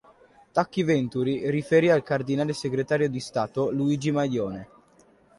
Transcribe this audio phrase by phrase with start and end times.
[0.51, 4.67] Tacchi Venturi riferì al Cardinale Segretario di Stato Luigi Maglione.